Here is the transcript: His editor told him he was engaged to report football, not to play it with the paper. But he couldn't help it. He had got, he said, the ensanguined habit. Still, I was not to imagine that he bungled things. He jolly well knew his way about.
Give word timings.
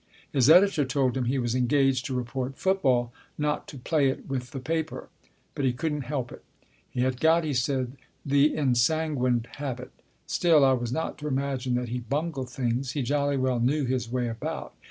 His 0.33 0.49
editor 0.49 0.83
told 0.83 1.15
him 1.15 1.25
he 1.25 1.37
was 1.37 1.53
engaged 1.53 2.05
to 2.07 2.15
report 2.15 2.57
football, 2.57 3.13
not 3.37 3.67
to 3.67 3.77
play 3.77 4.09
it 4.09 4.27
with 4.27 4.49
the 4.49 4.59
paper. 4.59 5.09
But 5.53 5.63
he 5.63 5.73
couldn't 5.73 6.05
help 6.09 6.31
it. 6.31 6.43
He 6.89 7.01
had 7.01 7.19
got, 7.19 7.43
he 7.43 7.53
said, 7.53 7.97
the 8.25 8.51
ensanguined 8.57 9.47
habit. 9.57 9.91
Still, 10.25 10.65
I 10.65 10.73
was 10.73 10.91
not 10.91 11.19
to 11.19 11.27
imagine 11.27 11.75
that 11.75 11.89
he 11.89 11.99
bungled 11.99 12.49
things. 12.49 12.93
He 12.93 13.03
jolly 13.03 13.37
well 13.37 13.59
knew 13.59 13.85
his 13.85 14.09
way 14.11 14.27
about. 14.27 14.73